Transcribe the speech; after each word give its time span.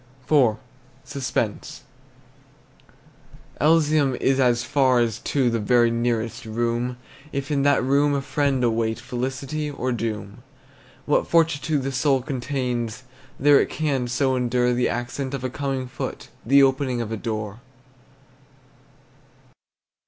IV. 0.27 0.55
SUSPENSE. 1.03 1.83
Elysium 3.61 4.15
is 4.15 4.39
as 4.39 4.63
far 4.63 4.99
as 4.99 5.19
to 5.19 5.51
The 5.51 5.59
very 5.59 5.91
nearest 5.91 6.43
room, 6.45 6.97
If 7.31 7.51
in 7.51 7.61
that 7.61 7.83
room 7.83 8.15
a 8.15 8.21
friend 8.23 8.63
await 8.63 8.99
Felicity 8.99 9.69
or 9.69 9.91
doom. 9.91 10.41
What 11.05 11.27
fortitude 11.27 11.83
the 11.83 11.91
soul 11.91 12.23
contains, 12.23 13.03
That 13.39 13.59
it 13.59 13.69
can 13.69 14.07
so 14.07 14.35
endure 14.35 14.73
The 14.73 14.89
accent 14.89 15.35
of 15.35 15.43
a 15.43 15.51
coming 15.51 15.87
foot, 15.87 16.29
The 16.43 16.63
opening 16.63 16.99
of 16.99 17.11
a 17.11 17.17
door! 17.17 17.59